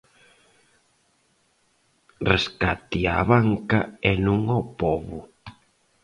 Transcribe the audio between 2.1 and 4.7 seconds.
Rescate á banca e non ao